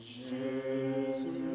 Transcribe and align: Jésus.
Jésus. 0.00 1.49